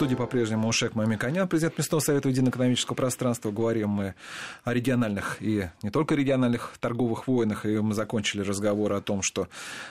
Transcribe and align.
студии 0.00 0.14
по-прежнему 0.14 0.66
Ушек 0.66 0.94
Мамиканян, 0.94 1.46
президент 1.46 1.76
Местного 1.76 2.00
совета 2.00 2.30
единоэкономического 2.30 2.96
пространства. 2.96 3.50
Говорим 3.50 3.90
мы 3.90 4.14
о 4.64 4.72
региональных 4.72 5.36
и 5.40 5.68
не 5.82 5.90
только 5.90 6.14
региональных 6.14 6.72
торговых 6.80 7.28
войнах. 7.28 7.66
И 7.66 7.78
мы 7.80 7.92
закончили 7.92 8.40
разговор 8.40 8.94
о 8.94 9.02
том, 9.02 9.20
что 9.20 9.48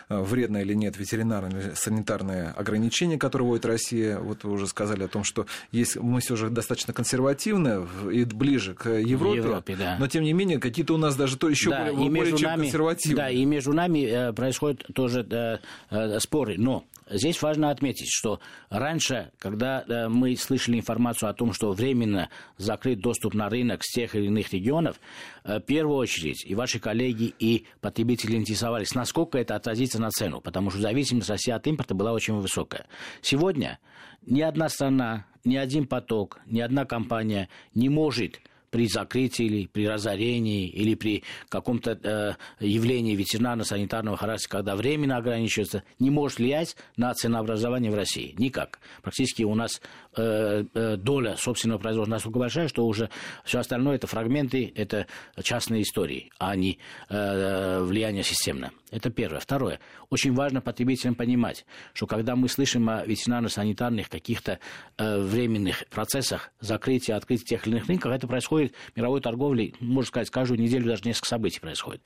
э, 0.10 0.20
вредно 0.20 0.58
или 0.58 0.74
нет 0.74 0.98
ветеринарные 0.98 1.76
санитарные 1.76 2.56
ограничения, 2.58 3.20
которые 3.20 3.50
вводит 3.50 3.68
Россия. 3.68 4.18
Вот 4.18 4.44
вы 4.46 4.54
уже 4.54 4.66
сказали 4.66 5.04
о 5.04 5.08
том, 5.08 5.24
что 5.24 5.46
есть, 5.72 5.96
мы 5.98 6.22
все 6.22 6.36
же 6.36 6.50
достаточно 6.50 6.92
консервативны 6.92 7.88
и 8.12 8.26
ближе 8.26 8.74
к 8.74 8.90
Европе. 8.90 9.38
Европе 9.38 9.76
да. 9.76 9.98
Но 10.00 10.08
тем 10.08 10.24
не 10.24 10.34
менее, 10.34 10.58
какие-то 10.58 10.96
у 10.96 10.98
нас 10.98 11.16
даже 11.16 11.38
то 11.38 11.48
еще 11.48 11.70
да, 11.70 11.94
более, 11.94 12.10
более 12.10 12.36
чем 12.36 12.50
нами, 12.50 12.62
консервативные. 12.64 13.16
Да, 13.16 13.30
и 13.30 13.46
между 13.46 13.74
нами 13.74 14.08
э, 14.08 14.34
происходят 14.34 14.88
тоже 14.92 15.60
э, 15.92 16.20
споры. 16.20 16.56
Но 16.58 16.84
Здесь 17.10 17.42
важно 17.42 17.72
отметить, 17.72 18.10
что 18.10 18.40
раньше, 18.70 19.32
когда 19.40 19.84
мы 20.08 20.36
слышали 20.38 20.78
информацию 20.78 21.30
о 21.30 21.34
том, 21.34 21.52
что 21.54 21.72
временно 21.72 22.30
закрыт 22.58 23.00
доступ 23.00 23.34
на 23.34 23.50
рынок 23.50 23.84
с 23.84 23.92
тех 23.92 24.16
или 24.16 24.28
иных 24.28 24.54
регионов, 24.54 25.00
э, 25.44 25.58
в 25.58 25.62
первую 25.62 25.98
очередь 25.98 26.46
и 26.46 26.56
ваши 26.56 26.80
коллеги, 26.80 27.34
и 27.40 27.66
потребители 27.82 28.36
интересовались, 28.36 28.96
насколько 28.96 29.38
это 29.38 29.56
отразится 29.56 30.00
на 30.00 30.10
цену, 30.10 30.40
потому 30.40 30.70
что 30.70 30.80
зависимость 30.80 31.30
России 31.30 31.52
от 31.52 31.66
импорта 31.68 31.96
была 31.96 32.14
очень 32.14 32.36
высокая. 32.36 32.86
Сегодня 33.22 33.80
ни 34.26 34.42
одна 34.42 34.70
страна, 34.70 35.26
ни 35.44 35.56
один 35.56 35.88
поток, 35.88 36.40
ни 36.46 36.60
одна 36.60 36.86
компания 36.86 37.50
не 37.74 37.90
может 37.90 38.40
при 38.70 38.88
закрытии 38.88 39.46
или 39.46 39.68
при 39.68 39.88
разорении 39.88 40.68
или 40.68 40.96
при 40.96 41.24
каком-то 41.50 42.00
э, 42.02 42.34
явлении 42.60 43.16
ветеринарно-санитарного 43.16 44.18
характера, 44.18 44.50
когда 44.50 44.76
временно 44.76 45.18
ограничивается, 45.18 45.84
не 46.00 46.10
может 46.10 46.40
влиять 46.40 46.76
на 46.98 47.14
ценообразование 47.14 47.92
в 47.92 47.96
России. 47.96 48.36
Никак. 48.38 48.80
Практически 49.02 49.44
у 49.44 49.56
нас 49.56 49.82
э, 50.16 50.66
э, 50.74 50.96
доля 50.98 51.36
собственного 51.38 51.80
производства 51.80 52.12
настолько 52.12 52.40
большая, 52.40 52.68
что 52.68 52.86
уже 52.86 53.10
все 53.44 53.60
остальное 53.60 53.96
это 53.96 54.08
фрагменты, 54.08 54.72
это 54.76 55.08
частные 55.42 55.84
истории, 55.84 56.32
а 56.38 56.56
не 56.56 56.80
э, 57.10 57.84
влияние 57.84 58.24
системное. 58.24 58.72
Это 58.92 59.12
первое. 59.12 59.40
Второе. 59.40 59.80
Очень 60.10 60.34
важно 60.34 60.62
потребителям 60.62 61.14
понимать, 61.14 61.66
что 61.94 62.08
когда 62.08 62.36
мы 62.36 62.50
слышим 62.50 62.90
о 62.90 63.06
ветеринарно-санитарных 63.06 64.10
каких-то 64.10 64.60
э, 64.98 65.20
временных 65.20 65.86
процессах 65.90 66.52
закрытия, 66.60 67.16
открытия 67.16 67.46
тех 67.46 67.68
или 67.68 67.76
иных 67.76 67.88
рынков, 67.88 68.12
это 68.12 68.28
происходит 68.28 68.59
в 68.68 68.98
мировой 68.98 69.22
торговле, 69.22 69.74
можно 69.80 70.08
сказать, 70.08 70.30
каждую 70.30 70.60
неделю 70.60 70.86
даже 70.86 71.04
несколько 71.04 71.28
событий 71.28 71.60
происходит 71.60 72.02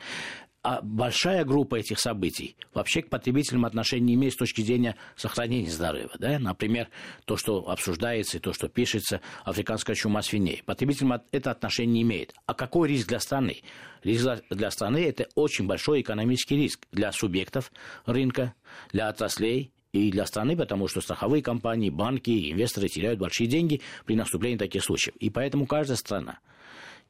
а 0.63 0.79
большая 0.81 1.43
группа 1.43 1.75
этих 1.75 1.99
событий 1.99 2.55
вообще 2.73 3.01
к 3.01 3.09
потребителям 3.09 3.65
отношения 3.65 4.05
не 4.05 4.13
имеет 4.15 4.33
с 4.33 4.37
точки 4.37 4.61
зрения 4.61 4.95
сохранения 5.17 5.69
здоровья. 5.69 6.09
Да? 6.17 6.39
Например, 6.39 6.87
то, 7.25 7.35
что 7.35 7.69
обсуждается 7.69 8.37
и 8.37 8.39
то, 8.39 8.53
что 8.53 8.69
пишется, 8.69 9.19
африканская 9.43 9.95
чума 9.95 10.21
свиней. 10.21 10.63
Потребителям 10.65 11.21
это 11.31 11.51
отношение 11.51 11.93
не 11.93 12.01
имеет. 12.03 12.33
А 12.45 12.53
какой 12.53 12.87
риск 12.87 13.09
для 13.09 13.19
страны? 13.19 13.61
Риск 14.03 14.25
для 14.49 14.71
страны– 14.71 15.05
это 15.07 15.27
очень 15.35 15.67
большой 15.67 16.01
экономический 16.01 16.55
риск 16.55 16.87
для 16.93 17.11
субъектов 17.11 17.71
рынка, 18.05 18.53
для 18.93 19.09
отраслей, 19.09 19.73
и 19.93 20.11
для 20.11 20.25
страны, 20.25 20.57
потому 20.57 20.87
что 20.87 21.01
страховые 21.01 21.43
компании, 21.43 21.89
банки, 21.89 22.51
инвесторы 22.51 22.89
теряют 22.89 23.19
большие 23.19 23.47
деньги 23.47 23.81
при 24.05 24.15
наступлении 24.15 24.57
таких 24.57 24.83
случаев. 24.83 25.15
И 25.17 25.29
поэтому 25.29 25.67
каждая 25.67 25.97
страна 25.97 26.39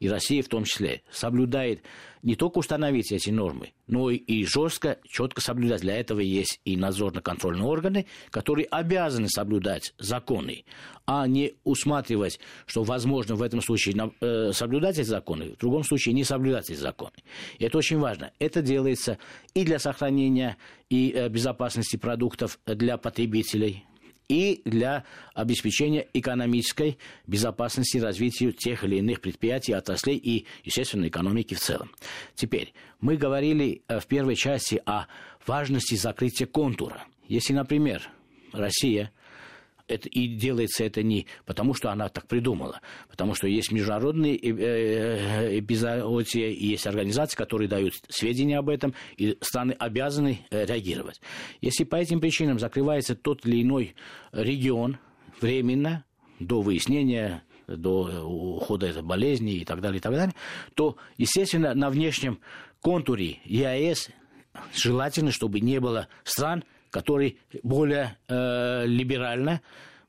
и 0.00 0.08
Россия 0.08 0.42
в 0.42 0.48
том 0.48 0.64
числе, 0.64 1.02
соблюдает 1.10 1.82
не 2.22 2.36
только 2.36 2.58
установить 2.58 3.12
эти 3.12 3.30
нормы, 3.30 3.72
но 3.86 4.10
и 4.10 4.44
жестко, 4.44 4.98
четко 5.06 5.42
соблюдать. 5.42 5.82
Для 5.82 5.96
этого 5.96 6.20
есть 6.20 6.60
и 6.64 6.76
надзорно-контрольные 6.76 7.64
органы, 7.64 8.06
которые 8.30 8.66
обязаны 8.66 9.28
соблюдать 9.28 9.92
законы, 9.98 10.64
а 11.06 11.26
не 11.26 11.52
усматривать, 11.64 12.40
что 12.64 12.82
возможно 12.82 13.34
в 13.34 13.42
этом 13.42 13.60
случае 13.60 14.10
э, 14.20 14.52
соблюдать 14.52 14.98
эти 14.98 15.06
законы, 15.06 15.50
в 15.50 15.58
другом 15.58 15.84
случае 15.84 16.14
не 16.14 16.24
соблюдать 16.24 16.70
эти 16.70 16.78
законы. 16.78 17.16
И 17.58 17.64
это 17.64 17.76
очень 17.76 17.98
важно. 17.98 18.32
Это 18.38 18.62
делается 18.62 19.18
и 19.52 19.64
для 19.64 19.78
сохранения 19.78 20.56
и 20.88 21.12
э, 21.14 21.28
безопасности 21.28 21.96
продуктов 21.96 22.58
для 22.64 22.96
потребителей, 22.96 23.84
и 24.28 24.62
для 24.64 25.04
обеспечения 25.34 26.06
экономической 26.14 26.98
безопасности 27.26 27.98
и 27.98 28.00
развития 28.00 28.52
тех 28.52 28.84
или 28.84 28.96
иных 28.96 29.20
предприятий, 29.20 29.72
отраслей 29.72 30.16
и, 30.16 30.46
естественно, 30.64 31.06
экономики 31.08 31.54
в 31.54 31.60
целом. 31.60 31.90
Теперь, 32.34 32.72
мы 33.00 33.16
говорили 33.16 33.82
э, 33.88 34.00
в 34.00 34.06
первой 34.06 34.36
части 34.36 34.80
о 34.86 35.06
важности 35.46 35.94
закрытия 35.94 36.46
контура. 36.46 37.04
Если, 37.28 37.52
например, 37.52 38.08
Россия– 38.52 39.10
это, 39.86 40.08
и 40.08 40.26
делается 40.26 40.84
это 40.84 41.02
не 41.02 41.26
потому, 41.44 41.74
что 41.74 41.90
она 41.90 42.08
так 42.08 42.26
придумала, 42.26 42.80
потому 43.08 43.34
что 43.34 43.46
есть 43.46 43.70
международные 43.72 44.36
э, 44.36 44.50
э, 44.50 45.58
эпизоды, 45.58 46.24
и 46.40 46.66
есть 46.68 46.86
организации, 46.86 47.36
которые 47.36 47.68
дают 47.68 47.94
сведения 48.08 48.58
об 48.58 48.68
этом, 48.68 48.94
и 49.16 49.36
страны 49.40 49.72
обязаны 49.78 50.40
э, 50.50 50.64
реагировать. 50.64 51.20
Если 51.60 51.84
по 51.84 51.96
этим 51.96 52.20
причинам 52.20 52.58
закрывается 52.58 53.14
тот 53.14 53.44
или 53.46 53.62
иной 53.62 53.94
регион 54.32 54.98
временно, 55.40 56.04
до 56.40 56.62
выяснения 56.62 57.44
до 57.66 58.24
ухода 58.26 58.86
этой 58.86 59.02
болезни 59.02 59.54
и 59.54 59.64
так 59.64 59.80
далее, 59.80 59.98
и 59.98 60.00
так 60.00 60.12
далее, 60.12 60.34
то, 60.74 60.96
естественно, 61.16 61.74
на 61.74 61.90
внешнем 61.90 62.40
контуре 62.82 63.38
ЕАЭС 63.44 64.10
желательно, 64.74 65.30
чтобы 65.30 65.60
не 65.60 65.80
было 65.80 66.08
стран, 66.24 66.64
который 66.94 67.38
более 67.64 68.16
э, 68.28 68.86
либерально, 68.86 69.62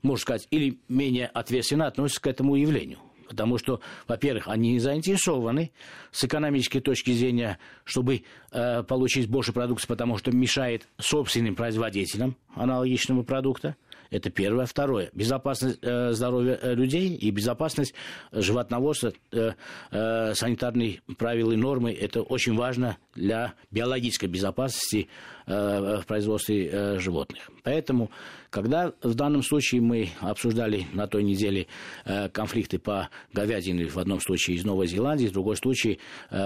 можно 0.04 0.22
сказать, 0.22 0.48
или 0.52 0.78
менее 0.88 1.26
ответственно 1.26 1.88
относится 1.88 2.22
к 2.22 2.28
этому 2.28 2.56
явлению. 2.56 3.00
Потому 3.28 3.58
что, 3.58 3.82
во-первых, 4.08 4.48
они 4.48 4.74
не 4.74 4.80
заинтересованы 4.80 5.72
с 6.12 6.24
экономической 6.26 6.82
точки 6.82 7.10
зрения, 7.10 7.58
чтобы 7.86 8.22
э, 8.52 8.84
получить 8.84 9.28
больше 9.28 9.52
продукции, 9.52 9.88
потому 9.88 10.20
что 10.20 10.30
мешает 10.32 10.88
собственным 11.00 11.56
производителям 11.56 12.38
аналогичного 12.54 13.24
продукта. 13.24 13.76
Это 14.12 14.30
первое. 14.30 14.68
Второе. 14.68 15.10
Безопасность 15.14 15.80
э, 15.82 16.12
здоровья 16.12 16.60
э, 16.62 16.76
людей 16.76 17.16
и 17.16 17.32
безопасность 17.32 17.96
животноводства, 18.32 19.12
э, 19.32 19.54
э, 19.90 20.34
санитарные 20.36 21.02
правила 21.18 21.52
и 21.52 21.56
нормы. 21.56 21.92
Это 21.94 22.22
очень 22.22 22.56
важно 22.56 22.98
для 23.16 23.54
биологической 23.72 24.28
безопасности 24.28 25.08
э, 25.48 26.02
в 26.02 26.06
производстве 26.06 26.70
э, 26.70 27.00
животных. 27.00 27.50
Поэтому, 27.64 28.12
когда 28.50 28.94
в 29.02 29.16
данном 29.16 29.42
случае 29.42 29.82
мы 29.82 30.10
обсуждали 30.20 30.86
на 30.94 31.08
той 31.08 31.24
неделе 31.24 31.68
э, 32.04 32.30
конфликты 32.30 32.78
по 32.78 33.10
говядине, 33.34 33.86
в 33.86 33.98
одном 33.98 34.20
случае 34.20 34.58
из 34.58 34.66
Новой 34.66 34.88
Зеландии, 34.88 35.28
в 35.28 35.32
другой 35.32 35.56
случае 35.56 36.00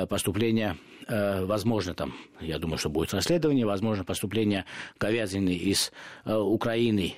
поступление, 0.10 0.78
возможно, 1.08 1.94
там, 1.94 2.14
я 2.40 2.60
думаю, 2.60 2.78
что 2.78 2.90
будет 2.90 3.14
расследование, 3.14 3.66
возможно, 3.66 4.04
поступление 4.04 4.66
говядины 5.00 5.56
из 5.56 5.92
Украины 6.26 7.16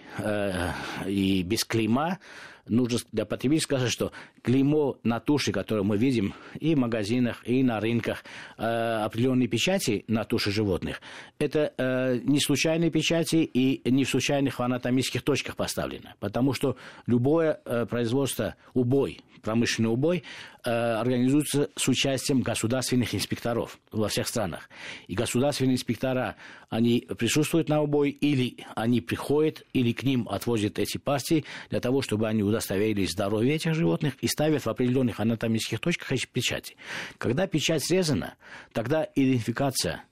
и 1.06 1.44
без 1.44 1.66
клейма, 1.66 2.20
нужно 2.68 3.00
для 3.12 3.26
потребителя 3.26 3.64
сказать, 3.64 3.92
что 3.92 4.12
клеймо 4.42 4.98
на 5.04 5.20
туше, 5.20 5.52
которое 5.52 5.84
мы 5.84 5.98
видим 5.98 6.34
и 6.60 6.76
в 6.76 6.78
магазинах, 6.78 7.42
и 7.48 7.64
на 7.64 7.80
рынках, 7.80 8.24
э, 8.58 8.64
определенные 8.64 9.48
печати 9.48 10.06
на 10.08 10.24
туше 10.24 10.52
животных, 10.52 11.02
это 11.40 11.74
э, 11.78 12.20
не 12.24 12.40
случайные 12.40 12.92
печати 12.92 13.38
и 13.38 13.82
не 13.90 14.04
в 14.04 14.10
случайных 14.10 14.60
анатомических 14.60 15.22
точках 15.22 15.56
поставлено. 15.56 16.16
Потому 16.20 16.54
что 16.54 16.78
любое 17.08 17.60
э, 17.66 17.86
производство, 17.86 18.56
убой, 18.74 19.22
промышленный 19.42 19.90
убой, 19.90 20.24
организуется 20.64 21.72
с 21.76 21.88
участием 21.88 22.42
государственных 22.42 23.16
инспекторов 23.16 23.80
во 23.92 24.08
всех 24.10 24.28
странах. 24.28 24.70
И 25.08 25.16
государственные 25.16 25.74
инспектора, 25.74 26.36
они 26.70 27.08
присутствуют 27.18 27.68
на 27.68 27.82
убой, 27.82 28.12
или 28.12 28.58
они 28.76 29.02
приходят, 29.02 29.66
или 29.74 29.92
к 29.92 30.04
ним 30.04 30.30
отвозят 30.30 30.78
эти 30.78 31.00
партии 31.00 31.46
для 31.72 31.80
того, 31.80 32.04
чтобы 32.04 32.28
они 32.28 32.44
удостоверили 32.52 33.06
здоровье 33.06 33.56
этих 33.56 33.74
животных 33.74 34.14
и 34.22 34.28
ставят 34.28 34.66
в 34.66 34.70
определенных 34.70 35.20
анатомических 35.20 35.80
точках 35.80 36.12
эти 36.12 36.28
печати. 36.28 36.76
Когда 37.18 37.48
печать 37.48 37.84
срезана, 37.84 38.36
тогда 38.72 39.08
идентификация 39.16 40.04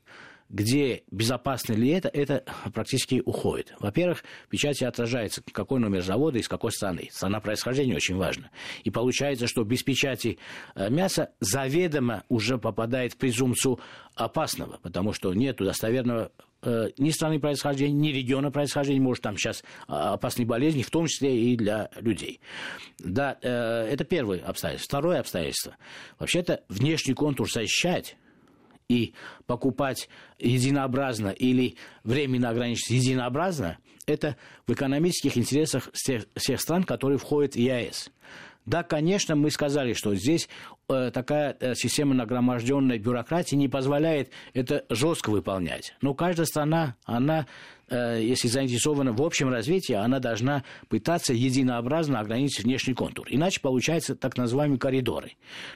где 0.49 1.03
безопасно 1.11 1.73
ли 1.73 1.89
это, 1.89 2.09
это 2.09 2.43
практически 2.73 3.21
уходит. 3.23 3.73
Во-первых, 3.79 4.23
в 4.45 4.49
печати 4.49 4.83
отражается, 4.83 5.41
какой 5.51 5.79
номер 5.79 6.01
завода, 6.01 6.39
из 6.39 6.47
какой 6.47 6.71
страны. 6.71 7.09
Страна 7.11 7.39
происхождения 7.39 7.95
очень 7.95 8.15
важна. 8.15 8.49
И 8.83 8.89
получается, 8.89 9.47
что 9.47 9.63
без 9.63 9.83
печати 9.83 10.39
э, 10.75 10.89
мяса 10.89 11.31
заведомо 11.39 12.23
уже 12.29 12.57
попадает 12.57 13.13
в 13.13 13.17
презумпцию 13.17 13.79
опасного, 14.15 14.79
потому 14.81 15.13
что 15.13 15.33
нет 15.33 15.57
достоверного 15.57 16.31
э, 16.63 16.89
ни 16.97 17.11
страны 17.11 17.39
происхождения, 17.39 17.93
ни 17.93 18.09
региона 18.09 18.49
происхождения, 18.51 19.01
может, 19.01 19.23
там 19.23 19.37
сейчас 19.37 19.63
а, 19.87 20.13
опасные 20.13 20.45
болезни, 20.45 20.81
в 20.81 20.89
том 20.89 21.05
числе 21.05 21.51
и 21.51 21.55
для 21.55 21.89
людей. 21.97 22.41
Да, 22.97 23.37
э, 23.41 23.87
это 23.91 24.03
первое 24.03 24.39
обстоятельство. 24.39 24.99
Второе 24.99 25.19
обстоятельство. 25.19 25.77
Вообще-то 26.17 26.63
внешний 26.69 27.13
контур 27.13 27.49
защищать 27.49 28.17
и 28.89 29.13
покупать 29.45 30.09
единообразно 30.39 31.29
или 31.29 31.75
временно 32.03 32.49
ограничить 32.49 32.89
единообразно, 32.89 33.77
это 34.07 34.35
в 34.67 34.73
экономических 34.73 35.37
интересах 35.37 35.89
всех, 35.93 36.25
всех 36.35 36.59
стран, 36.59 36.83
которые 36.83 37.19
входят 37.19 37.53
в 37.53 37.59
ЕАЭС. 37.59 38.09
Да, 38.65 38.83
конечно, 38.83 39.35
мы 39.35 39.49
сказали, 39.49 39.93
что 39.93 40.13
здесь 40.13 40.47
э, 40.89 41.09
такая 41.11 41.57
э, 41.59 41.73
система 41.75 42.13
нагроможденной 42.13 42.99
бюрократии 42.99 43.55
не 43.55 43.67
позволяет 43.67 44.29
это 44.53 44.85
жестко 44.89 45.31
выполнять. 45.31 45.95
Но 46.01 46.13
каждая 46.13 46.45
страна, 46.45 46.95
она, 47.05 47.47
э, 47.87 48.19
если 48.21 48.47
заинтересована 48.47 49.11
в 49.11 49.23
общем 49.23 49.49
развитии, 49.49 49.93
она 49.93 50.19
должна 50.19 50.63
пытаться 50.87 51.33
единообразно 51.33 52.19
ограничить 52.19 52.63
внешний 52.63 52.93
контур. 52.93 53.25
Иначе 53.31 53.59
получаются 53.59 54.15
так 54.15 54.37
называемые 54.37 54.77
коридоры. 54.77 55.31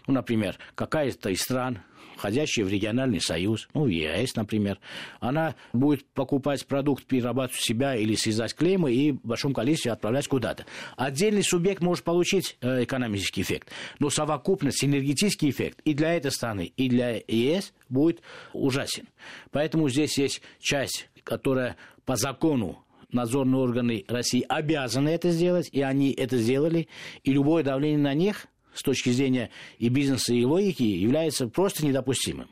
Ну, 0.05 0.13
например, 0.13 0.57
какая-то 0.75 1.31
из 1.31 1.41
стран 1.41 1.79
входящая 2.15 2.65
в 2.65 2.69
региональный 2.69 3.21
союз, 3.21 3.67
ну, 3.73 3.87
ЕАЭС, 3.87 4.35
например, 4.35 4.79
она 5.19 5.55
будет 5.71 6.05
покупать 6.13 6.65
продукт, 6.65 7.05
перерабатывать 7.05 7.61
себя 7.61 7.95
или 7.95 8.15
связать 8.15 8.53
клеймы 8.55 8.93
и 8.93 9.11
в 9.11 9.21
большом 9.21 9.53
количестве 9.53 9.91
отправлять 9.91 10.27
куда-то. 10.27 10.65
Отдельный 10.95 11.43
субъект 11.43 11.81
может 11.81 12.03
получить 12.03 12.57
э, 12.61 12.83
экономический 12.83 13.41
эффект, 13.41 13.69
но 13.99 14.09
совокупность, 14.09 14.83
энергетический 14.83 15.49
эффект 15.49 15.79
и 15.85 15.93
для 15.93 16.13
этой 16.13 16.31
страны, 16.31 16.71
и 16.75 16.89
для 16.89 17.21
ЕС 17.27 17.73
будет 17.89 18.21
ужасен. 18.53 19.07
Поэтому 19.51 19.89
здесь 19.89 20.17
есть 20.17 20.41
часть, 20.59 21.09
которая 21.23 21.77
по 22.05 22.15
закону 22.15 22.83
надзорные 23.13 23.61
органы 23.61 24.05
России 24.07 24.45
обязаны 24.47 25.09
это 25.09 25.29
сделать, 25.29 25.69
и 25.71 25.81
они 25.81 26.11
это 26.11 26.37
сделали, 26.37 26.87
и 27.23 27.31
любое 27.31 27.63
давление 27.63 27.99
на 27.99 28.13
них 28.13 28.47
с 28.73 28.81
точки 28.81 29.09
зрения 29.09 29.49
и 29.77 29.89
бизнеса, 29.89 30.33
и 30.33 30.43
логики 30.45 30.83
является 30.83 31.47
просто 31.47 31.85
недопустимым. 31.85 32.49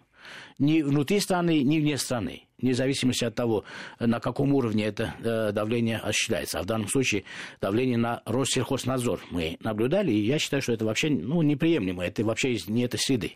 Ни 0.59 0.81
внутри 0.81 1.19
страны, 1.19 1.63
ни 1.63 1.79
вне 1.79 1.97
страны 1.97 2.43
вне 2.61 2.73
зависимости 2.73 3.25
от 3.25 3.35
того, 3.35 3.63
на 3.99 4.19
каком 4.19 4.53
уровне 4.53 4.85
это 4.85 5.15
э, 5.19 5.51
давление 5.51 5.97
осуществляется. 5.97 6.59
А 6.59 6.63
в 6.63 6.65
данном 6.65 6.87
случае 6.87 7.23
давление 7.59 7.97
на 7.97 8.21
Россельхознадзор 8.25 9.21
мы 9.31 9.57
наблюдали, 9.61 10.11
и 10.11 10.25
я 10.25 10.39
считаю, 10.39 10.61
что 10.61 10.73
это 10.73 10.85
вообще 10.85 11.09
ну, 11.09 11.41
неприемлемо, 11.41 12.05
это 12.05 12.23
вообще 12.23 12.57
не 12.67 12.83
это 12.83 12.97
следы. 12.97 13.33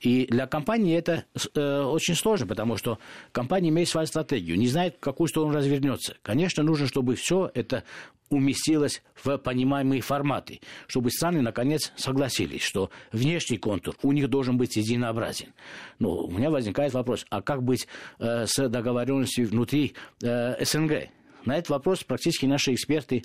И 0.00 0.26
для 0.26 0.46
компании 0.46 0.96
это 0.96 1.24
э, 1.54 1.82
очень 1.82 2.14
сложно, 2.14 2.46
потому 2.46 2.76
что 2.76 2.98
компания 3.32 3.70
имеет 3.70 3.88
свою 3.88 4.06
стратегию, 4.06 4.58
не 4.58 4.68
знает, 4.68 4.96
в 4.96 5.00
какую 5.00 5.28
сторону 5.28 5.54
развернется. 5.54 6.16
Конечно, 6.22 6.62
нужно, 6.62 6.86
чтобы 6.86 7.14
все 7.16 7.50
это 7.54 7.84
уместилось 8.30 9.02
в 9.22 9.36
понимаемые 9.38 10.00
форматы, 10.00 10.60
чтобы 10.86 11.10
страны 11.10 11.42
наконец 11.42 11.92
согласились, 11.96 12.62
что 12.62 12.90
внешний 13.12 13.58
контур 13.58 13.96
у 14.02 14.12
них 14.12 14.28
должен 14.28 14.56
быть 14.56 14.76
единообразен. 14.76 15.52
Но 15.98 16.24
у 16.24 16.30
меня 16.30 16.50
возникает 16.50 16.94
вопрос, 16.94 17.26
а 17.28 17.42
как 17.42 17.62
быть 17.62 17.88
э, 18.18 18.46
с 18.46 18.68
договоренностью 18.68 19.48
внутри 19.48 19.94
э, 20.22 20.64
СНГ? 20.64 21.08
На 21.44 21.56
этот 21.56 21.70
вопрос 21.70 22.04
практически 22.04 22.46
наши 22.46 22.74
эксперты 22.74 23.24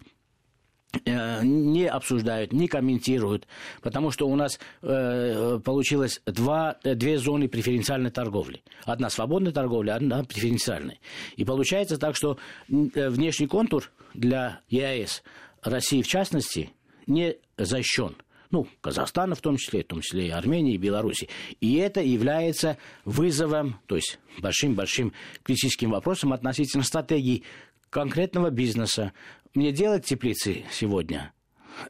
не 1.05 1.87
обсуждают, 1.87 2.53
не 2.53 2.67
комментируют, 2.67 3.47
потому 3.81 4.11
что 4.11 4.27
у 4.27 4.35
нас 4.35 4.59
э, 4.81 5.59
получилось 5.63 6.21
два, 6.25 6.77
э, 6.83 6.95
две 6.95 7.17
зоны 7.17 7.47
преференциальной 7.47 8.11
торговли. 8.11 8.63
Одна 8.85 9.09
свободная 9.09 9.51
торговля, 9.51 9.95
одна 9.95 10.23
преференциальная. 10.23 10.99
И 11.35 11.45
получается 11.45 11.97
так, 11.97 12.15
что 12.15 12.37
э, 12.69 13.09
внешний 13.09 13.47
контур 13.47 13.91
для 14.13 14.61
ЕАЭС, 14.69 15.23
России 15.63 16.01
в 16.01 16.07
частности, 16.07 16.71
не 17.07 17.37
защищен. 17.57 18.15
Ну, 18.51 18.67
Казахстана 18.81 19.35
в 19.35 19.41
том 19.41 19.57
числе, 19.57 19.83
в 19.83 19.87
том 19.87 20.01
числе 20.01 20.27
и 20.27 20.29
Армении, 20.29 20.75
и 20.75 20.77
Беларуси. 20.77 21.29
И 21.59 21.75
это 21.75 22.01
является 22.01 22.77
вызовом, 23.03 23.79
то 23.87 23.95
есть 23.95 24.19
большим-большим 24.39 25.13
критическим 25.43 25.91
вопросом 25.91 26.31
относительно 26.31 26.83
стратегии 26.83 27.43
конкретного 27.89 28.51
бизнеса, 28.51 29.13
мне 29.55 29.71
делать 29.71 30.05
теплицы 30.05 30.65
сегодня, 30.71 31.33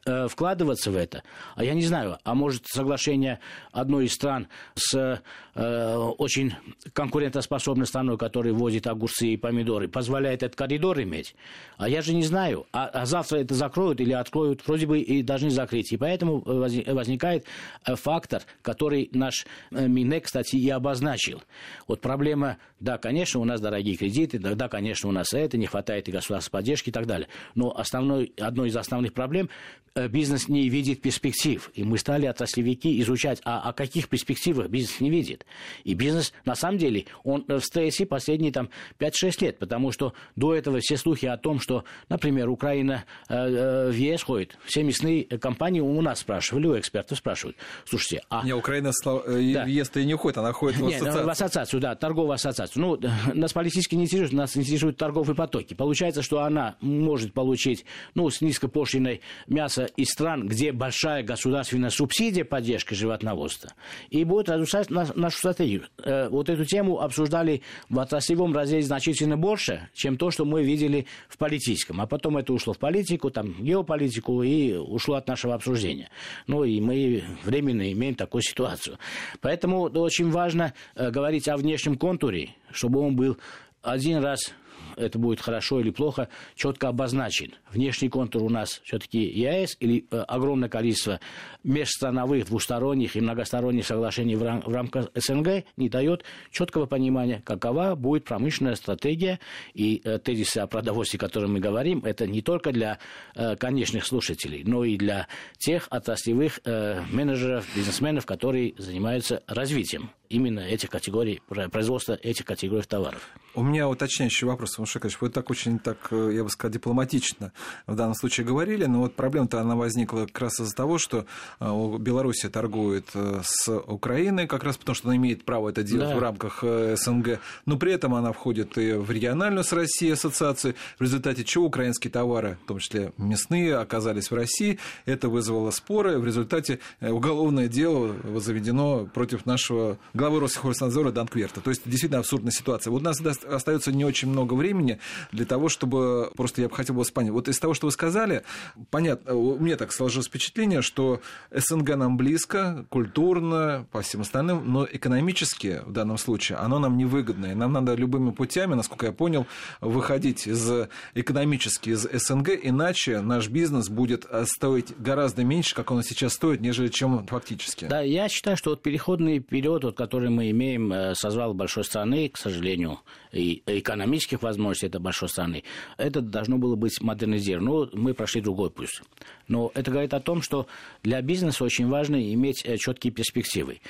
э, 0.05 0.27
вкладываться 0.27 0.91
в 0.91 0.95
это. 0.95 1.23
А 1.55 1.63
я 1.63 1.73
не 1.73 1.83
знаю, 1.83 2.17
а 2.23 2.35
может 2.35 2.65
соглашение 2.67 3.39
одной 3.71 4.05
из 4.05 4.13
стран 4.13 4.47
с 4.75 5.21
э, 5.55 5.95
очень 6.17 6.53
конкурентоспособной 6.93 7.85
страной, 7.85 8.17
которая 8.17 8.53
возит 8.53 8.87
огурцы 8.87 9.27
и 9.27 9.37
помидоры, 9.37 9.87
позволяет 9.87 10.43
этот 10.43 10.55
коридор 10.55 11.01
иметь? 11.01 11.35
А 11.77 11.89
я 11.89 12.01
же 12.01 12.13
не 12.13 12.23
знаю. 12.23 12.65
А, 12.71 12.85
а 12.87 13.05
завтра 13.05 13.37
это 13.37 13.53
закроют 13.53 14.01
или 14.01 14.13
откроют, 14.13 14.65
вроде 14.67 14.87
бы 14.87 14.99
и 14.99 15.21
должны 15.23 15.49
закрыть. 15.49 15.91
И 15.91 15.97
поэтому 15.97 16.41
возникает 16.41 17.45
э, 17.85 17.95
фактор, 17.95 18.43
который 18.61 19.09
наш 19.13 19.45
э, 19.71 19.87
Минэк, 19.87 20.25
кстати, 20.25 20.55
и 20.55 20.69
обозначил. 20.69 21.43
Вот 21.87 22.01
проблема, 22.01 22.57
да, 22.79 22.97
конечно, 22.97 23.39
у 23.39 23.45
нас 23.45 23.61
дорогие 23.61 23.95
кредиты, 23.95 24.39
да, 24.39 24.55
да 24.55 24.67
конечно, 24.67 25.09
у 25.09 25.11
нас 25.11 25.33
это, 25.33 25.57
не 25.57 25.67
хватает 25.67 26.07
и 26.07 26.11
государственной 26.11 26.51
поддержки 26.51 26.89
и 26.89 26.91
так 26.91 27.05
далее. 27.05 27.27
Но 27.53 27.75
основной, 27.75 28.33
одной 28.37 28.69
из 28.69 28.77
основных 28.77 29.13
проблем 29.13 29.49
Э, 29.49 29.74
бизнес 30.09 30.49
не 30.49 30.67
видит 30.67 31.01
перспектив. 31.01 31.71
И 31.73 31.83
мы 31.83 31.97
стали 31.97 32.25
отраслевики 32.25 32.99
изучать, 33.01 33.41
а 33.45 33.61
о 33.61 33.73
каких 33.73 34.09
перспективах 34.09 34.67
бизнес 34.67 34.99
не 34.99 35.09
видит. 35.09 35.45
И 35.85 35.93
бизнес, 35.93 36.33
на 36.43 36.55
самом 36.55 36.77
деле, 36.77 37.05
он 37.23 37.45
в 37.47 37.61
стрессе 37.61 38.05
последние 38.05 38.51
там, 38.51 38.69
5-6 38.99 39.43
лет, 39.43 39.57
потому 39.57 39.91
что 39.91 40.13
до 40.35 40.53
этого 40.53 40.79
все 40.81 40.97
слухи 40.97 41.25
о 41.25 41.37
том, 41.37 41.59
что, 41.59 41.85
например, 42.09 42.49
Украина 42.49 43.05
э, 43.29 43.35
э, 43.35 43.89
в 43.91 43.95
ЕС 43.95 44.23
ходит, 44.23 44.57
все 44.65 44.83
мясные 44.83 45.23
компании 45.23 45.79
у 45.79 46.01
нас 46.01 46.19
спрашивали, 46.19 46.67
у 46.67 46.77
экспертов 46.77 47.17
спрашивают. 47.17 47.55
Слушайте, 47.85 48.21
а... 48.29 48.45
Не, 48.45 48.53
Украина 48.53 48.89
э, 48.89 49.53
да. 49.53 49.63
в 49.63 49.67
ЕС-то 49.67 50.01
и 50.01 50.05
не 50.05 50.15
ходит, 50.15 50.39
она 50.39 50.51
ходит 50.51 50.77
в 50.77 50.87
ассоциацию. 50.87 51.25
в 51.25 51.29
ассоциацию, 51.29 51.79
да, 51.79 51.95
торговую 51.95 52.33
ассоциацию. 52.33 52.81
Ну, 52.81 52.99
нас 53.33 53.53
политически 53.53 53.95
не 53.95 54.03
интересует, 54.03 54.33
нас 54.33 54.57
интересуют 54.57 54.97
торговые 54.97 55.35
потоки. 55.35 55.73
Получается, 55.73 56.21
что 56.21 56.41
она 56.41 56.75
может 56.81 57.33
получить, 57.33 57.85
ну, 58.13 58.29
с 58.29 58.41
низкопошлиной 58.41 59.21
мясо 59.47 59.64
из 59.95 60.09
стран, 60.09 60.47
где 60.47 60.71
большая 60.71 61.23
государственная 61.23 61.89
субсидия 61.89 62.45
поддержки 62.45 62.93
животноводства, 62.93 63.71
и 64.09 64.23
будет 64.23 64.49
разрушать 64.49 64.89
нашу 64.89 65.37
стратегию. 65.37 65.87
Э, 66.03 66.29
вот 66.29 66.49
эту 66.49 66.65
тему 66.65 67.01
обсуждали 67.01 67.61
в 67.89 67.99
отраслевом 67.99 68.53
разделе 68.53 68.83
значительно 68.83 69.37
больше, 69.37 69.89
чем 69.93 70.17
то, 70.17 70.31
что 70.31 70.45
мы 70.45 70.63
видели 70.63 71.05
в 71.27 71.37
политическом. 71.37 72.01
А 72.01 72.07
потом 72.07 72.37
это 72.37 72.53
ушло 72.53 72.73
в 72.73 72.79
политику, 72.79 73.29
там, 73.29 73.53
геополитику, 73.61 74.43
и 74.43 74.73
ушло 74.73 75.15
от 75.15 75.27
нашего 75.27 75.55
обсуждения. 75.55 76.09
Ну, 76.47 76.63
и 76.63 76.79
мы 76.79 77.23
временно 77.43 77.91
имеем 77.91 78.15
такую 78.15 78.41
ситуацию. 78.41 78.97
Поэтому 79.41 79.83
очень 79.83 80.29
важно 80.29 80.73
э, 80.95 81.11
говорить 81.11 81.47
о 81.47 81.57
внешнем 81.57 81.97
контуре, 81.97 82.55
чтобы 82.71 82.99
он 82.99 83.15
был 83.15 83.37
один 83.81 84.17
раз 84.17 84.53
это 84.95 85.19
будет 85.19 85.41
хорошо 85.41 85.79
или 85.79 85.89
плохо, 85.89 86.29
четко 86.55 86.89
обозначен. 86.89 87.53
Внешний 87.71 88.09
контур 88.09 88.43
у 88.43 88.49
нас 88.49 88.81
все-таки 88.83 89.19
ЕАЭС 89.19 89.77
или 89.79 90.05
э, 90.09 90.19
огромное 90.19 90.69
количество 90.69 91.19
межстрановых, 91.63 92.45
двусторонних 92.45 93.15
и 93.15 93.21
многосторонних 93.21 93.85
соглашений 93.85 94.35
в, 94.35 94.43
рам- 94.43 94.61
в 94.65 94.73
рамках 94.73 95.09
СНГ 95.15 95.65
не 95.77 95.89
дает 95.89 96.23
четкого 96.51 96.85
понимания, 96.85 97.41
какова 97.43 97.95
будет 97.95 98.25
промышленная 98.25 98.75
стратегия 98.75 99.39
и 99.73 100.01
э, 100.03 100.19
тезисы 100.19 100.59
о 100.59 100.67
продовольствии, 100.67 101.17
о 101.17 101.19
котором 101.19 101.53
мы 101.53 101.59
говорим, 101.59 102.03
это 102.05 102.27
не 102.27 102.41
только 102.41 102.71
для 102.71 102.99
э, 103.35 103.55
конечных 103.55 104.05
слушателей, 104.05 104.63
но 104.65 104.83
и 104.83 104.97
для 104.97 105.27
тех 105.57 105.87
отраслевых 105.89 106.59
э, 106.65 107.01
менеджеров, 107.11 107.65
бизнесменов, 107.75 108.25
которые 108.25 108.73
занимаются 108.77 109.43
развитием 109.47 110.11
именно 110.35 110.59
этих 110.59 110.89
категорий, 110.89 111.41
производства 111.71 112.13
этих 112.13 112.45
категорий 112.45 112.83
товаров. 112.83 113.21
У 113.55 113.63
меня 113.63 113.87
уточняющий 113.87 114.45
вопрос, 114.45 114.77
Иван 114.77 114.85
Шикович. 114.85 115.17
Вы 115.21 115.29
так 115.29 115.49
очень, 115.49 115.79
так, 115.79 116.09
э, 116.11 116.31
я 116.33 116.43
бы 116.43 116.49
сказал, 116.49 116.73
дипломатично 116.73 117.53
в 117.87 117.95
данном 117.95 118.13
случае 118.13 118.45
говорили, 118.45 118.83
но 118.83 118.99
вот 118.99 119.15
проблема-то 119.15 119.61
она 119.61 119.77
возникла 119.77 120.25
как 120.25 120.41
раз 120.41 120.59
из-за 120.59 120.75
того, 120.75 120.97
что 120.97 121.25
э, 121.61 121.97
Беларусь 121.99 122.45
торгует 122.51 123.07
э, 123.13 123.41
с 123.45 123.71
Украиной, 123.73 124.47
как 124.47 124.65
раз 124.65 124.75
потому, 124.75 124.95
что 124.95 125.07
она 125.07 125.15
имеет 125.15 125.45
право 125.45 125.69
это 125.69 125.83
делать 125.83 126.09
да. 126.09 126.15
в 126.17 126.19
рамках 126.19 126.63
СНГ, 126.63 127.39
но 127.65 127.77
при 127.77 127.93
этом 127.93 128.13
она 128.13 128.33
входит 128.33 128.77
и 128.77 128.91
в 128.91 129.09
региональную 129.09 129.63
с 129.63 129.71
Россией 129.71 130.11
ассоциацию, 130.11 130.75
в 130.99 131.01
результате 131.01 131.45
чего 131.45 131.67
украинские 131.67 132.11
товары, 132.11 132.57
в 132.65 132.67
том 132.67 132.79
числе 132.79 133.13
мясные, 133.17 133.77
оказались 133.77 134.31
в 134.31 134.35
России. 134.35 134.79
Это 135.05 135.29
вызвало 135.29 135.71
споры, 135.71 136.19
в 136.19 136.25
результате 136.25 136.79
уголовное 136.99 137.69
дело 137.69 138.15
заведено 138.41 139.05
против 139.05 139.45
нашего 139.45 139.97
главы 140.25 140.39
Россельхознадзора 140.39 141.11
Данкверта. 141.11 141.61
То 141.61 141.69
есть 141.69 141.83
действительно 141.85 142.19
абсурдная 142.19 142.51
ситуация. 142.51 142.89
Вот 142.89 143.01
у 143.01 143.05
нас 143.05 143.21
остается 143.21 143.91
не 143.91 144.05
очень 144.05 144.27
много 144.27 144.55
времени 144.55 144.97
для 145.31 145.45
того, 145.45 145.69
чтобы 145.69 146.31
просто 146.35 146.63
я 146.63 146.67
бы 146.67 146.75
хотел 146.75 146.95
вас 146.95 147.11
понять. 147.11 147.31
Вот 147.31 147.47
из 147.47 147.59
того, 147.59 147.75
что 147.75 147.85
вы 147.85 147.91
сказали, 147.91 148.41
понятно, 148.89 149.35
мне 149.35 149.75
так 149.75 149.93
сложилось 149.93 150.25
впечатление, 150.25 150.81
что 150.81 151.21
СНГ 151.51 151.95
нам 151.95 152.17
близко, 152.17 152.87
культурно, 152.89 153.85
по 153.91 154.01
всем 154.01 154.21
остальным, 154.21 154.63
но 154.65 154.87
экономически 154.91 155.81
в 155.85 155.91
данном 155.91 156.17
случае 156.17 156.57
оно 156.57 156.79
нам 156.79 156.97
невыгодно. 156.97 157.51
И 157.51 157.53
нам 157.53 157.73
надо 157.73 157.93
любыми 157.93 158.31
путями, 158.31 158.73
насколько 158.73 159.05
я 159.05 159.11
понял, 159.11 159.45
выходить 159.79 160.47
из 160.47 160.71
экономически 161.13 161.89
из 161.89 162.01
СНГ, 162.11 162.49
иначе 162.63 163.21
наш 163.21 163.47
бизнес 163.49 163.89
будет 163.89 164.25
стоить 164.45 164.97
гораздо 164.97 165.43
меньше, 165.43 165.75
как 165.75 165.91
он 165.91 166.01
сейчас 166.01 166.33
стоит, 166.33 166.61
нежели 166.61 166.87
чем 166.87 167.27
фактически. 167.27 167.85
Да, 167.85 168.01
я 168.01 168.27
считаю, 168.27 168.57
что 168.57 168.71
вот 168.71 168.81
переходный 168.81 169.37
период, 169.37 169.83
вот, 169.83 169.95
который 170.05 170.29
мы 170.29 170.51
имеем 170.51 170.93
э, 170.93 171.15
созвал 171.15 171.55
большой 171.55 171.83
страны, 171.83 172.29
к 172.29 172.37
сожалению, 172.37 172.99
и 173.31 173.63
экономических 173.65 174.43
возможностей 174.43 174.85
этой 174.85 175.01
большой 175.01 175.29
страны, 175.29 175.63
это 175.97 176.21
должно 176.21 176.59
было 176.59 176.75
быть 176.75 177.01
модернизировано. 177.01 177.65
Но 177.65 177.89
мы 177.93 178.13
прошли 178.13 178.41
другой 178.41 178.69
путь. 178.69 179.01
Но 179.47 179.71
это 179.73 179.89
говорит 179.89 180.13
о 180.13 180.19
том, 180.19 180.43
что 180.43 180.67
для 181.01 181.21
бизнеса 181.21 181.63
очень 181.63 181.87
важно 181.87 182.17
иметь 182.33 182.63
э, 182.65 182.77
четкие 182.77 183.11
перспективы. 183.11 183.81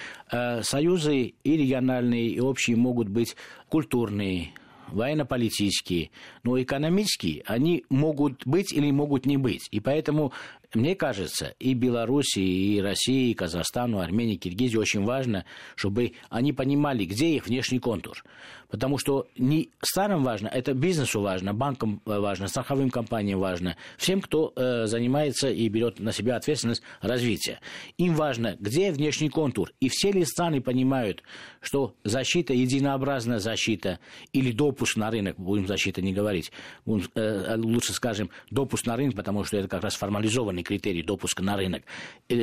Союзы 0.62 1.34
и 1.44 1.58
региональные, 1.58 2.30
и 2.30 2.40
общие 2.40 2.78
могут 2.78 3.10
быть 3.10 3.36
культурные, 3.70 4.54
военно-политические, 4.88 6.12
но 6.44 6.62
экономические, 6.62 7.44
они 7.46 7.86
могут 7.90 8.46
быть 8.46 8.74
или 8.74 8.92
могут 8.92 9.26
не 9.26 9.38
быть. 9.38 9.68
И 9.72 9.80
поэтому 9.80 10.32
мне 10.76 10.96
кажется, 10.96 11.54
и 11.60 11.74
Беларуси, 11.74 12.40
и 12.40 12.82
России, 12.82 13.32
и 13.32 13.34
Казахстану, 13.34 14.00
Армении, 14.00 14.36
Киргизии 14.36 14.78
очень 14.78 15.04
важно, 15.04 15.46
чтобы 15.76 16.14
они 16.30 16.54
понимали, 16.54 17.06
где 17.06 17.36
их 17.36 17.48
внешний 17.48 17.80
контур. 17.80 18.24
Потому 18.76 18.98
что 18.98 19.28
не 19.38 19.70
странам 19.82 20.24
важно, 20.24 20.48
это 20.48 20.74
бизнесу 20.74 21.22
важно, 21.22 21.54
банкам 21.54 22.02
важно, 22.04 22.48
страховым 22.48 22.90
компаниям 22.90 23.40
важно, 23.40 23.78
всем, 23.98 24.20
кто 24.20 24.52
э, 24.54 24.86
занимается 24.88 25.50
и 25.50 25.70
берет 25.70 26.00
на 26.00 26.12
себя 26.12 26.36
ответственность 26.36 26.82
развития. 27.00 27.60
Им 27.98 28.16
важно, 28.16 28.58
где 28.60 28.92
внешний 28.92 29.30
контур. 29.30 29.72
И 29.80 29.88
все 29.88 30.12
ли 30.12 30.26
страны 30.26 30.62
понимают, 30.62 31.24
что 31.62 31.96
защита, 32.04 32.54
единообразная 32.54 33.40
защита 33.40 34.00
или 34.34 34.52
допуск 34.52 34.98
на 34.98 35.10
рынок, 35.10 35.38
будем 35.38 35.68
защита 35.68 36.02
не 36.02 36.14
говорить, 36.14 36.52
будем, 36.86 37.08
э, 37.16 37.56
лучше 37.58 37.94
скажем, 37.94 38.30
допуск 38.52 38.86
на 38.88 38.98
рынок, 38.98 39.16
потому 39.16 39.44
что 39.46 39.58
это 39.58 39.68
как 39.68 39.84
раз 39.84 39.96
формализованный 39.96 40.64
критерий 40.66 41.04
допуска 41.04 41.44
на 41.44 41.56
рынок. 41.56 41.84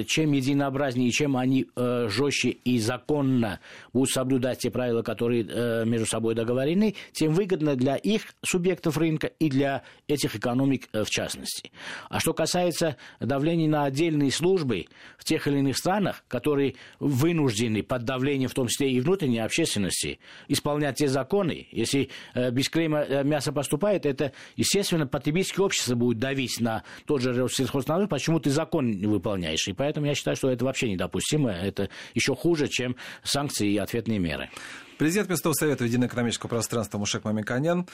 Чем 0.06 0.32
единообразнее, 0.32 1.10
чем 1.10 1.36
они 1.36 1.66
э, 1.74 2.08
жестче 2.08 2.50
и 2.50 2.78
законно 2.78 3.60
будут 3.92 4.10
соблюдать 4.10 4.60
те 4.60 4.70
правила, 4.70 5.02
которые 5.02 5.44
э, 5.48 5.84
между 5.84 6.06
собой 6.06 6.34
договорены, 6.34 6.94
тем 7.12 7.32
выгодно 7.32 7.76
для 7.76 7.96
их 7.96 8.22
субъектов 8.44 8.96
рынка 8.96 9.26
и 9.26 9.50
для 9.50 9.82
этих 10.08 10.36
экономик 10.36 10.88
э, 10.92 11.04
в 11.04 11.10
частности. 11.10 11.72
А 12.08 12.20
что 12.20 12.32
касается 12.32 12.96
давления 13.20 13.68
на 13.68 13.84
отдельные 13.84 14.30
службы 14.30 14.86
в 15.18 15.24
тех 15.24 15.46
или 15.46 15.58
иных 15.58 15.76
странах, 15.76 16.24
которые 16.28 16.76
вынуждены 17.00 17.82
под 17.82 18.04
давлением 18.04 18.48
в 18.48 18.54
том 18.54 18.68
числе 18.68 18.92
и 18.92 19.00
внутренней 19.00 19.40
общественности 19.40 20.18
исполнять 20.48 20.96
те 20.96 21.08
законы, 21.08 21.66
если 21.72 22.10
э, 22.34 22.50
без 22.50 22.68
клейма 22.68 23.00
э, 23.00 23.24
мясо 23.24 23.52
поступает, 23.52 24.06
это, 24.06 24.32
естественно, 24.56 25.06
потребительское 25.06 25.66
общество 25.66 25.94
будет 25.94 26.18
давить 26.18 26.60
на 26.60 26.84
тот 27.06 27.20
же 27.20 27.48
сельхознадзор, 27.48 28.08
почему 28.12 28.40
ты 28.40 28.50
закон 28.50 28.90
не 28.90 29.06
выполняешь. 29.06 29.66
И 29.68 29.72
поэтому 29.72 30.04
я 30.04 30.14
считаю, 30.14 30.36
что 30.36 30.50
это 30.50 30.66
вообще 30.66 30.90
недопустимо. 30.90 31.50
Это 31.50 31.88
еще 32.12 32.36
хуже, 32.36 32.68
чем 32.68 32.94
санкции 33.22 33.72
и 33.72 33.78
ответные 33.78 34.18
меры. 34.18 34.50
Президент 34.98 35.30
местного 35.30 35.54
совета 35.54 35.84
Единого 35.84 36.08
экономического 36.08 36.50
пространства 36.50 36.98
Мушек 36.98 37.24
Мамиканян 37.24 37.86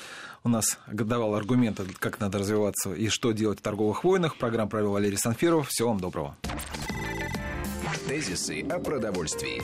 у 0.42 0.48
нас 0.48 0.80
давал 0.92 1.37
аргументы, 1.37 1.84
как 2.00 2.18
надо 2.18 2.38
развиваться 2.38 2.92
и 2.92 3.08
что 3.08 3.30
делать 3.30 3.60
в 3.60 3.62
торговых 3.62 4.02
войнах. 4.02 4.37
Программу 4.38 4.68
провел 4.68 4.90
Валерий 4.90 5.18
Санфиров. 5.18 5.68
Всего 5.68 5.90
вам 5.90 6.00
доброго. 6.00 6.37
Тезисы 8.08 8.62
о 8.68 8.80
продовольствии. 8.80 9.62